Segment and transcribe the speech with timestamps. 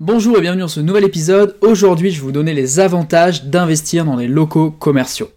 [0.00, 1.56] Bonjour et bienvenue dans ce nouvel épisode.
[1.60, 5.28] Aujourd'hui, je vais vous donner les avantages d'investir dans les locaux commerciaux.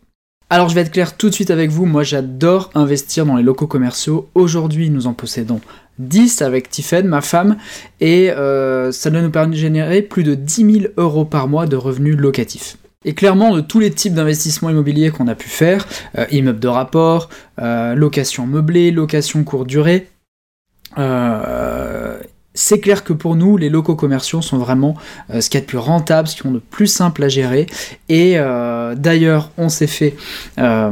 [0.51, 1.87] Alors, je vais être clair tout de suite avec vous.
[1.87, 4.29] Moi, j'adore investir dans les locaux commerciaux.
[4.35, 5.61] Aujourd'hui, nous en possédons
[5.97, 7.57] 10 avec Tiffen, ma femme,
[8.01, 11.65] et euh, ça doit nous permettre de générer plus de 10 000 euros par mois
[11.65, 12.77] de revenus locatifs.
[13.03, 15.87] Et clairement, de tous les types d'investissements immobiliers qu'on a pu faire,
[16.19, 20.07] euh, immeubles de rapport, euh, location meublée, location courte durée,
[22.53, 24.95] c'est clair que pour nous, les locaux commerciaux sont vraiment
[25.29, 27.29] euh, ce qu'il y a de plus rentable, ce qui est de plus simple à
[27.29, 27.67] gérer.
[28.09, 30.15] Et euh, d'ailleurs, on s'est fait
[30.57, 30.91] euh,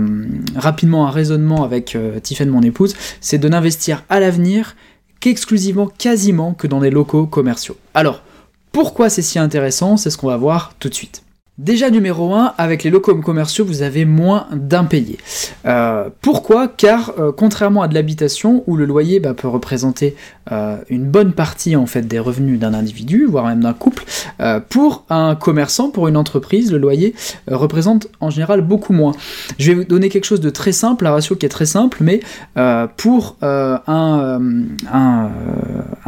[0.56, 4.76] rapidement un raisonnement avec Tiffany, mon épouse, c'est de n'investir à l'avenir
[5.20, 7.76] qu'exclusivement, quasiment, que dans des locaux commerciaux.
[7.94, 8.24] Alors,
[8.72, 9.98] pourquoi c'est si intéressant?
[9.98, 11.24] C'est ce qu'on va voir tout de suite.
[11.60, 15.18] Déjà numéro 1, avec les locaux commerciaux, vous avez moins d'impayés.
[15.66, 16.70] Euh, pourquoi?
[16.70, 20.16] Car euh, contrairement à de l'habitation, où le loyer bah, peut représenter
[20.54, 24.06] euh, une bonne partie en fait des revenus d'un individu, voire même d'un couple,
[24.70, 27.14] pour un commerçant, pour une entreprise, le loyer
[27.48, 29.12] représente en général beaucoup moins.
[29.58, 31.98] Je vais vous donner quelque chose de très simple, la ratio qui est très simple,
[32.00, 32.22] mais
[32.96, 34.40] pour un,
[34.92, 35.30] un,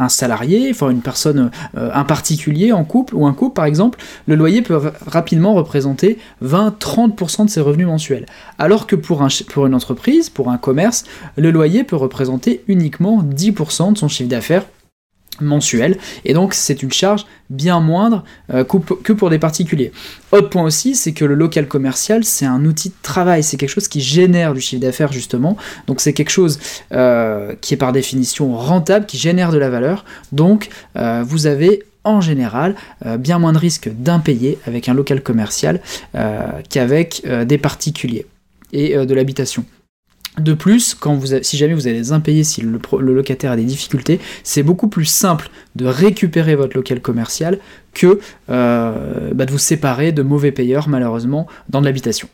[0.08, 4.62] salarié, enfin une personne, un particulier en couple ou un couple par exemple, le loyer
[4.62, 8.26] peut rapidement représenter 20-30% de ses revenus mensuels.
[8.58, 11.04] Alors que pour, un, pour une entreprise, pour un commerce,
[11.36, 14.64] le loyer peut représenter uniquement 10% de son chiffre d'affaires
[15.40, 19.92] mensuel et donc c'est une charge bien moindre euh, que pour des particuliers.
[20.30, 23.70] Autre point aussi, c'est que le local commercial c'est un outil de travail, c'est quelque
[23.70, 26.58] chose qui génère du chiffre d'affaires justement, donc c'est quelque chose
[26.92, 31.84] euh, qui est par définition rentable, qui génère de la valeur, donc euh, vous avez
[32.04, 32.74] en général
[33.20, 35.80] bien moins de risques d'impayés avec un local commercial
[36.68, 38.26] qu'avec des particuliers
[38.72, 39.64] et de l'habitation.
[40.38, 40.96] De plus,
[41.42, 45.04] si jamais vous avez des impayés, si le, locataire a des difficultés, c'est beaucoup plus
[45.04, 47.58] simple de récupérer votre local commercial
[47.92, 52.28] que bah, de vous séparer de mauvais payeurs, malheureusement, dans de l'habitation.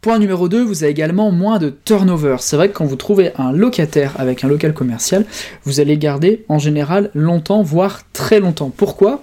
[0.00, 2.36] Point numéro 2, vous avez également moins de turnover.
[2.40, 5.26] C'est vrai que quand vous trouvez un locataire avec un local commercial,
[5.64, 8.72] vous allez garder en général longtemps, voire très longtemps.
[8.74, 9.20] Pourquoi?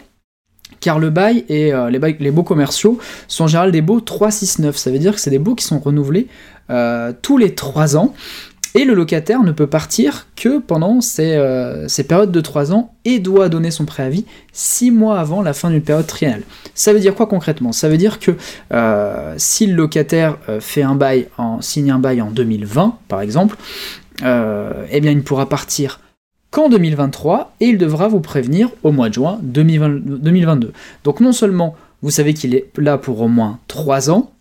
[0.88, 4.78] Car le bail et euh, les, baux commerciaux sont en général des baux 369.
[4.78, 6.28] Ça veut dire que c'est des baux qui sont renouvelés
[6.70, 8.14] euh, tous les 3 ans.
[8.74, 13.20] Et le locataire ne peut partir que pendant ces, euh, périodes de 3 ans et
[13.20, 16.44] doit donner son préavis 6 mois avant la fin d'une période triennale.
[16.74, 17.74] Ça veut dire quoi concrètement?
[17.74, 18.38] Ça veut dire que
[19.36, 23.58] si le locataire fait un bail en, signe un bail en 2020, par exemple,
[24.24, 26.00] eh bien il pourra partir
[26.58, 30.74] qu'en 2023 et il devra vous prévenir au mois de juin 2022.
[31.04, 34.32] Donc non seulement vous savez qu'il est là pour au moins 3 ans,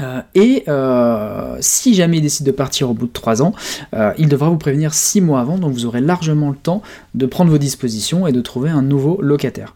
[0.00, 3.52] euh, et euh, si jamais il décide de partir au bout de 3 ans,
[3.94, 6.80] euh, il devra vous prévenir 6 mois avant, donc vous aurez largement le temps
[7.14, 9.74] de prendre vos dispositions et de trouver un nouveau locataire.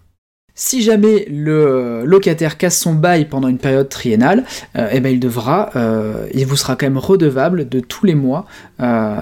[0.61, 4.45] Si jamais le locataire casse son bail pendant une période triennale,
[4.77, 8.17] euh, eh ben il devra, euh, il vous sera quand même redevable de tous les
[8.17, 8.45] mois,
[8.81, 9.15] euh,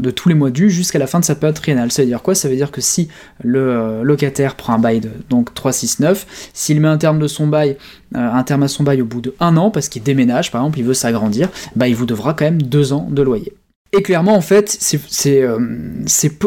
[0.00, 1.92] de tous les mois dus jusqu'à la fin de sa période triennale.
[1.92, 2.34] Ça veut dire quoi?
[2.34, 3.06] Ça veut dire que si
[3.44, 7.76] le locataire prend un bail de donc 369, s'il met un terme de son bail,
[8.12, 10.80] un terme à son bail au bout de un an parce qu'il déménage, par exemple,
[10.80, 13.54] il veut s'agrandir, bah il vous devra quand même deux ans de loyer.
[13.92, 15.46] Et clairement, en fait, c'est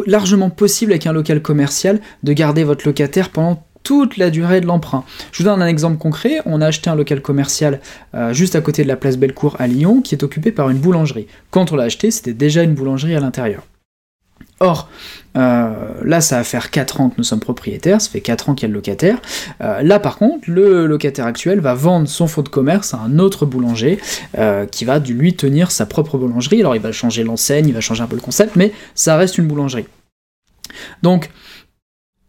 [0.07, 4.65] largement possible avec un local commercial de garder votre locataire pendant toute la durée de
[4.65, 5.05] l'emprunt.
[5.31, 7.79] Je vous donne un exemple concret, on a acheté un local commercial
[8.15, 10.79] euh, juste à côté de la place Bellecour à Lyon qui est occupé par une
[10.79, 11.27] boulangerie.
[11.51, 13.61] Quand on l'a acheté, c'était déjà une boulangerie à l'intérieur.
[14.59, 14.89] Or,
[15.37, 15.69] euh,
[16.03, 18.63] là, ça va faire 4 ans que nous sommes propriétaires, ça fait 4 ans qu'il
[18.63, 19.19] y a le locataire.
[19.61, 23.19] Euh, là, par contre, le locataire actuel va vendre son fonds de commerce à un
[23.19, 23.99] autre boulanger
[24.71, 26.61] qui va lui tenir sa propre boulangerie.
[26.61, 29.37] Alors, il va changer l'enseigne, il va changer un peu le concept, mais ça reste
[29.37, 29.85] une boulangerie.
[31.03, 31.29] Donc,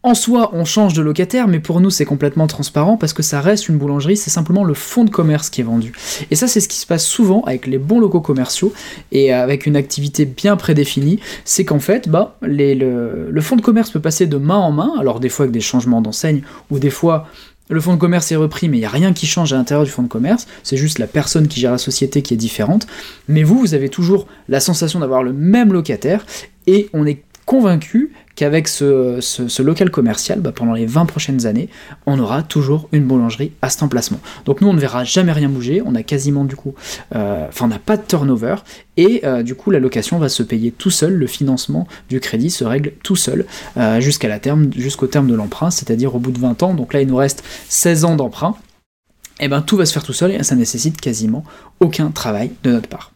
[0.07, 3.41] en soi, on change de locataire, mais pour nous, c'est complètement transparent parce que ça
[3.41, 5.93] reste une boulangerie, c'est simplement le fonds de commerce qui est vendu.
[6.31, 8.73] Et ça, c'est ce qui se passe souvent avec les bons locaux commerciaux
[9.11, 13.91] et avec une activité bien prédéfinie, c'est qu'en fait, bah, le, le fonds de commerce
[13.91, 16.91] peut passer de main en main, alors des fois avec des changements d'enseigne, ou des
[16.91, 17.27] fois
[17.69, 19.85] le fonds de commerce est repris, mais il n'y a rien qui change à l'intérieur
[19.85, 22.87] du fonds de commerce, c'est juste la personne qui gère la société qui est différente.
[23.27, 26.25] Mais vous, vous avez toujours la sensation d'avoir le même locataire,
[26.69, 31.69] et on est convaincu qu'avec ce, local commercial, bah, pendant les 20 prochaines années,
[32.07, 34.21] on aura toujours une boulangerie à cet emplacement.
[34.45, 36.75] Donc nous, on ne verra jamais rien bouger, on a quasiment du coup,
[37.15, 38.57] euh, enfin on n'a pas de turnover,
[38.97, 42.51] et euh, du coup la location va se payer tout seul, le financement du crédit
[42.51, 43.47] se règle tout seul
[43.77, 46.93] euh, jusqu'à la terme, jusqu'au terme de l'emprunt, c'est-à-dire au bout de 20 ans, donc
[46.93, 48.55] là il nous reste 16 ans d'emprunt,
[49.39, 51.45] et eh ben tout va se faire tout seul et ça nécessite quasiment
[51.81, 53.13] aucun travail de notre part.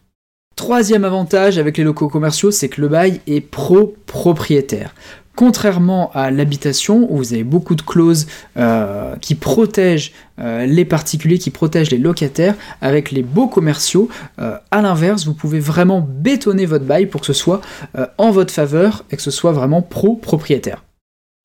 [0.55, 4.93] Troisième avantage avec les locaux commerciaux, c'est que le bail est pro-propriétaire.
[5.35, 8.27] Contrairement à l'habitation, où vous avez beaucoup de clauses
[8.57, 14.09] euh, qui protègent euh, les particuliers, qui protègent les locataires, avec les beaux commerciaux,
[14.39, 17.61] euh, à l'inverse, vous pouvez vraiment bétonner votre bail pour que ce soit
[18.17, 20.83] en votre faveur et que ce soit vraiment pro-propriétaire.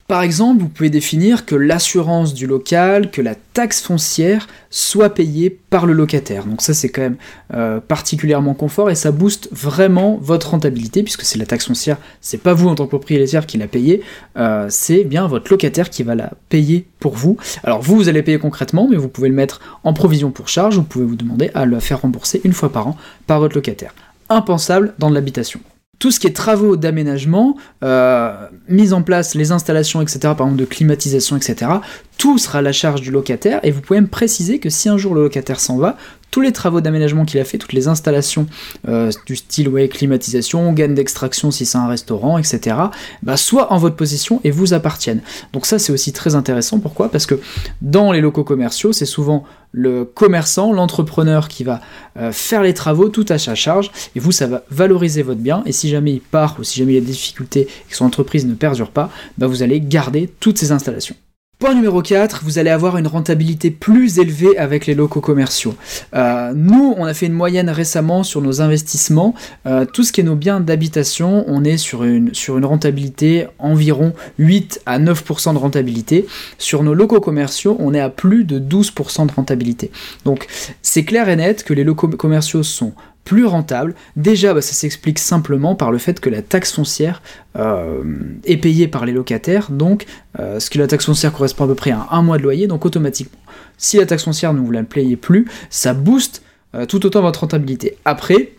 [0.08, 5.50] Par exemple, vous pouvez définir que l'assurance du local, que la taxe foncière soit payée
[5.50, 6.44] par le locataire.
[6.44, 7.16] Donc ça c'est quand même
[7.54, 12.40] euh, particulièrement confort et ça booste vraiment votre rentabilité puisque c'est la taxe foncière, c'est
[12.40, 14.02] pas vous en tant que propriétaire qui la payez,
[14.36, 17.36] euh, c'est bien votre locataire qui va la payer pour vous.
[17.64, 20.76] Alors vous, vous allez payer concrètement, mais vous pouvez le mettre en provision pour charge,
[20.76, 23.92] vous pouvez vous demander à le faire rembourser une fois par an par votre locataire.
[24.28, 25.60] Impensable dans l'habitation
[25.98, 28.34] tout ce qui est travaux d'aménagement, euh,
[28.68, 31.70] mise en place, les installations, etc., par exemple de climatisation, etc.,
[32.18, 34.98] tout sera à la charge du locataire, et vous pouvez me préciser que si un
[34.98, 35.96] jour le locataire s'en va,
[36.36, 38.46] tous les travaux d'aménagement qu'il a fait, toutes les installations
[38.88, 42.76] euh, du style ouais, climatisation, gaine d'extraction si c'est un restaurant, etc.,
[43.22, 45.22] bah, soit en votre possession et vous appartiennent.
[45.54, 47.10] Donc ça c'est aussi très intéressant, pourquoi?
[47.10, 47.40] Parce que
[47.80, 51.80] dans les locaux commerciaux, c'est souvent le commerçant, l'entrepreneur qui va
[52.18, 55.62] euh, faire les travaux tout à sa charge, et vous ça va valoriser votre bien,
[55.64, 57.96] et si jamais il part ou si jamais il y a des difficultés et que
[57.96, 61.16] son entreprise ne perdure pas, bah, vous allez garder toutes ces installations.
[61.58, 65.74] Point numéro 4, vous allez avoir une rentabilité plus élevée avec les locaux commerciaux.
[66.14, 69.34] Euh, nous, on a fait une moyenne récemment sur nos investissements.
[69.64, 73.46] Euh, tout ce qui est nos biens d'habitation, on est sur une, sur une rentabilité
[73.58, 76.26] environ 8 à 9% de rentabilité.
[76.58, 79.90] Sur nos locaux commerciaux, on est à plus de 12% de rentabilité.
[80.26, 80.48] Donc
[80.82, 82.92] c'est clair et net que les locaux commerciaux sont
[83.26, 83.94] plus rentable.
[84.14, 87.20] Déjà, bah, ça s'explique simplement par le fait que la taxe foncière
[87.58, 88.02] euh,
[88.44, 90.06] est payée par les locataires, donc
[90.38, 92.68] euh, ce que la taxe foncière correspond à peu près à un mois de loyer,
[92.68, 93.38] donc automatiquement,
[93.76, 96.42] si la taxe foncière ne vous la payez plus, ça booste
[96.74, 97.98] euh, tout autant votre rentabilité.
[98.04, 98.52] Après,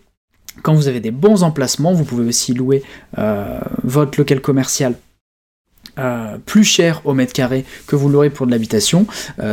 [0.64, 2.84] quand vous avez des bons emplacements, vous pouvez aussi louer
[3.84, 4.96] votre local commercial
[6.46, 9.06] plus cher au mètre carré que vous l'aurez pour de l'habitation,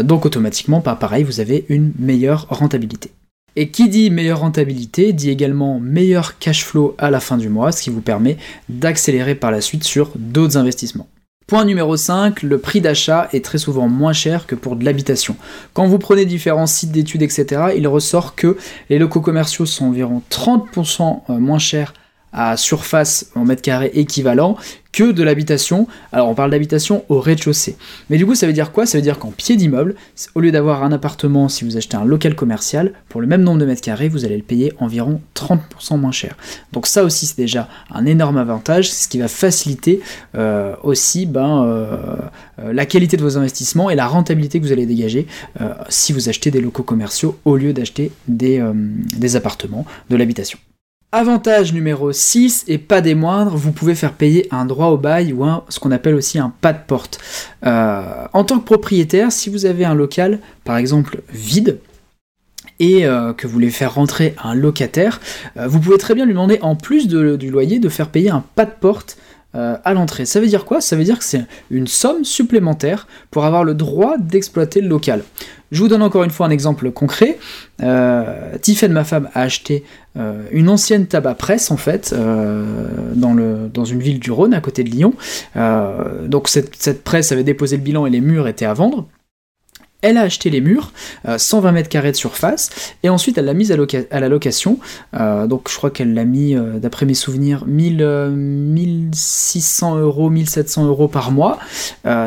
[0.02, 3.12] donc automatiquement, pareil, vous avez une meilleure rentabilité.
[3.56, 7.73] Et qui dit meilleure rentabilité dit également meilleur cash flow à la fin du mois,
[7.73, 8.37] ce qui vous permet
[8.69, 11.09] d'accélérer par la suite sur d'autres investissements.
[11.47, 15.37] Point numéro 5, le prix d'achat est très souvent moins cher que pour de l'habitation.
[15.75, 18.56] Quand vous prenez différents sites d'études, etc., il ressort que
[18.89, 21.93] les locaux commerciaux sont environ 30% euh, moins chers
[22.35, 24.57] à surface en mètre carré équivalent
[24.95, 25.87] que de l'habitation.
[26.13, 27.77] Alors on parle d'habitation au rez-de-chaussée.
[28.11, 28.87] Mais du coup ça veut dire quoi?
[28.87, 29.95] Ça veut dire qu'en pied d'immeuble,
[30.35, 33.59] au lieu d'avoir un appartement, si vous achetez un local commercial, pour le même nombre
[33.59, 36.37] de mètres carrés, vous allez le payer environ 30% moins cher.
[36.73, 40.01] Donc ça aussi c'est déjà un énorme avantage, ce qui va faciliter
[40.37, 41.97] euh, aussi ben, euh,
[42.61, 45.27] euh, la qualité de vos investissements et la rentabilité que vous allez dégager
[45.89, 48.63] si vous achetez des locaux commerciaux au lieu d'acheter des,
[49.17, 50.59] des appartements, de l'habitation.
[51.16, 55.32] Avantage numéro 6, et pas des moindres, vous pouvez faire payer un droit au bail
[55.32, 57.20] ou ce qu'on appelle aussi un pas de porte.
[57.64, 61.78] Euh, en tant que propriétaire, si vous avez un local, par exemple, vide,
[62.81, 65.20] et euh, que vous voulez faire rentrer un locataire,
[65.56, 68.43] euh, vous pouvez très bien lui demander, en plus du loyer, de faire payer un
[68.56, 69.16] pas de porte
[69.55, 70.27] à l'entrée.
[70.27, 70.81] Ça veut dire quoi?
[70.81, 75.23] Ça veut dire que c'est une somme supplémentaire pour avoir le droit d'exploiter le local.
[75.75, 77.37] Je vous donne encore une fois un exemple concret.
[77.83, 78.56] Euh,
[78.89, 79.83] ma femme, a acheté
[80.17, 82.65] euh, une ancienne tabac presse en fait euh,
[83.17, 85.15] dans, une ville du Rhône à côté de Lyon.
[85.57, 89.09] Euh, donc cette, presse avait déposé le bilan et les murs étaient à vendre.
[90.05, 90.93] Elle a acheté les murs,
[91.37, 92.71] 120 mètres carrés de surface,
[93.02, 94.78] et ensuite elle l'a mise à, la location.
[95.12, 101.33] donc je crois qu'elle l'a mis, d'après mes souvenirs, 1000, 1600 euros, 1700 euros par
[101.33, 101.59] mois.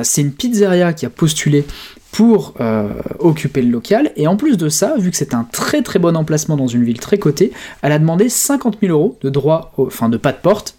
[0.03, 1.65] C'est une pizzeria qui a postulé
[2.11, 4.11] pour euh, occuper le local.
[4.15, 6.83] Et en plus de ça, vu que c'est un très très bon emplacement dans une
[6.83, 7.51] ville très cotée,
[7.81, 10.75] elle a demandé 50 000 euros de droit, enfin de pas de porte,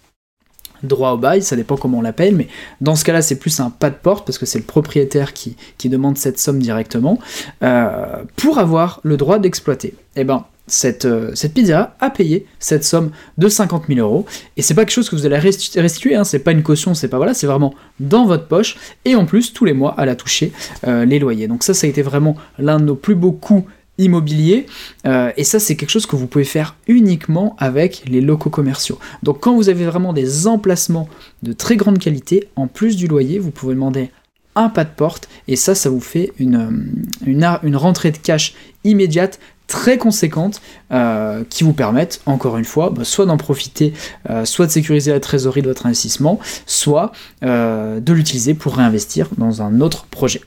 [0.83, 2.47] droit au bail, ça dépend comment on l'appelle, mais
[2.81, 5.55] dans ce cas-là, c'est plus un pas de porte parce que c'est le propriétaire qui,
[5.89, 7.17] demande cette somme directement
[7.63, 9.95] euh, pour avoir le droit d'exploiter.
[10.15, 14.25] Eh ben, cette, euh, cette pizzeria a payé cette somme de 50 000 euros.
[14.55, 17.07] Et c'est pas quelque chose que vous allez restituer, hein, c'est pas une caution, c'est
[17.07, 18.77] pas voilà, c'est vraiment dans votre poche.
[19.05, 20.51] Et en plus, tous les mois, elle a touché
[20.87, 21.47] euh, les loyers.
[21.47, 23.65] Donc ça, ça a été vraiment l'un de nos plus beaux coups
[23.99, 24.65] immobiliers.
[25.05, 28.97] Euh, et ça, c'est quelque chose que vous pouvez faire uniquement avec les locaux commerciaux.
[29.21, 31.07] Donc quand vous avez vraiment des emplacements
[31.43, 34.09] de très grande qualité, en plus du loyer, vous pouvez demander
[34.55, 36.91] un pas de porte et ça ça vous fait une,
[37.25, 39.39] une, une rentrée de cash immédiate
[39.69, 43.93] très conséquentes euh, qui vous permettent, encore une fois, bah, soit d'en profiter,
[44.29, 47.13] euh, soit de sécuriser la trésorerie de votre investissement, soit
[47.43, 50.41] euh, de l'utiliser pour réinvestir dans un autre projet.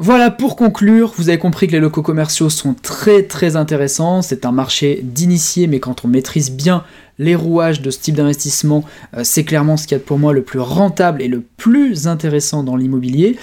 [0.00, 4.46] Voilà, pour conclure, vous avez compris que les locaux commerciaux sont très très intéressants, c'est
[4.46, 6.84] un marché d'initiés, mais quand on maîtrise bien
[7.18, 8.84] les rouages de ce type d'investissement,
[9.16, 12.06] euh, c'est clairement ce qu'il y a pour moi le plus rentable et le plus
[12.06, 13.36] intéressant dans l'immobilier.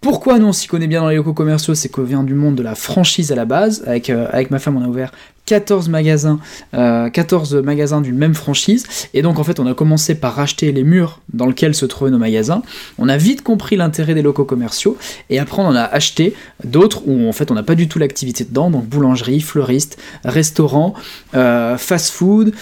[0.00, 2.54] Pourquoi nous on s'y connaît bien dans les locaux commerciaux C'est qu'on vient du monde
[2.54, 3.82] de la franchise à la base.
[3.84, 5.10] Avec, euh, ma femme, on a ouvert
[5.46, 6.38] 14 magasins,
[6.72, 8.84] 14 euh, magasins d'une même franchise.
[9.12, 12.12] Et donc en fait, on a commencé par racheter les murs dans lesquels se trouvaient
[12.12, 12.62] nos magasins.
[12.98, 14.96] On a vite compris l'intérêt des locaux commerciaux.
[15.30, 17.98] Et après, on en a acheté d'autres où en fait, on n'a pas du tout
[17.98, 18.70] l'activité dedans.
[18.70, 20.94] Donc boulangerie, fleuriste, restaurant,
[21.34, 22.52] euh, fast-food.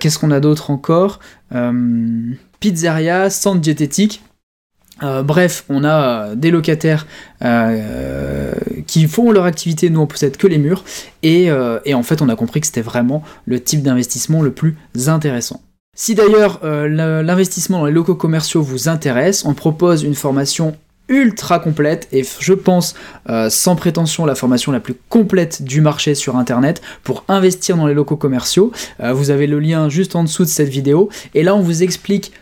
[0.00, 1.20] Qu'est-ce qu'on a d'autre encore?
[2.60, 4.22] Pizzeria, centre diététique.
[5.02, 5.90] Euh, bref, on a
[6.30, 7.06] euh, des locataires
[7.44, 8.52] euh,
[8.86, 10.84] qui font leur activité, nous on possède que les murs,
[11.22, 14.76] et, en fait on a compris que c'était vraiment le type d'investissement le plus
[15.06, 15.60] intéressant.
[15.96, 20.76] Si d'ailleurs l'investissement dans les locaux commerciaux vous intéresse, on propose une formation
[21.08, 22.94] ultra complète et je pense
[23.48, 27.94] sans prétention la formation la plus complète du marché sur internet pour investir dans les
[27.94, 28.72] locaux commerciaux.
[29.00, 32.32] vous avez le lien juste en dessous de cette vidéo et là on vous explique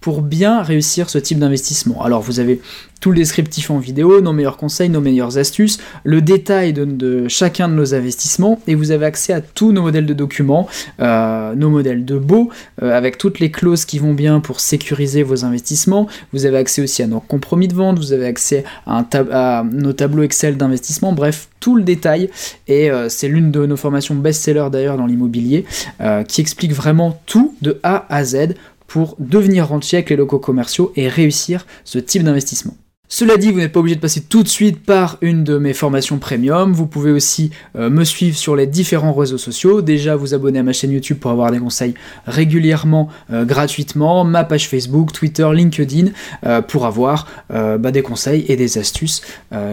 [0.00, 2.02] pour bien réussir ce type d'investissement.
[2.02, 2.60] Alors vous avez
[3.00, 7.68] tout le descriptif en vidéo, nos meilleurs conseils, nos meilleures astuces, le détail de, chacun
[7.68, 10.68] de nos investissements, et vous avez accès à tous nos modèles de documents,
[11.00, 12.50] euh, nos modèles de beaux,
[12.82, 16.06] euh, avec toutes les clauses qui vont bien pour sécuriser vos investissements.
[16.32, 19.02] Vous avez accès aussi à nos compromis de vente, vous avez accès à,
[19.32, 22.28] à nos tableaux Excel d'investissement, bref, tout le détail.
[22.68, 25.64] Et euh, c'est l'une de nos formations best-seller d'ailleurs dans l'immobilier,
[26.28, 28.54] qui explique vraiment tout de A à Z
[28.90, 32.74] pour devenir rentier avec les locaux commerciaux et réussir ce type d'investissement.
[33.12, 35.74] Cela dit, vous n'êtes pas obligé de passer tout de suite par une de mes
[35.74, 36.72] formations premium.
[36.72, 39.80] Vous pouvez aussi euh, me suivre sur les différents réseaux sociaux.
[39.80, 41.94] Déjà, vous abonner à ma chaîne YouTube pour avoir des conseils
[42.26, 44.24] régulièrement, euh, gratuitement.
[44.24, 46.10] Ma page Facebook, Twitter, LinkedIn
[46.46, 49.22] euh, pour avoir bah, des conseils et des astuces.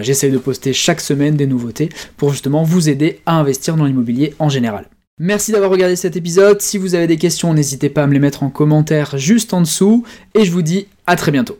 [0.01, 4.33] J'essaie de poster chaque semaine des nouveautés pour justement vous aider à investir dans l'immobilier
[4.39, 4.85] en général.
[5.19, 6.61] Merci d'avoir regardé cet épisode.
[6.61, 9.61] Si vous avez des questions, n'hésitez pas à me les mettre en commentaire juste en
[9.61, 10.05] dessous.
[10.35, 11.57] Et je vous dis à très bientôt.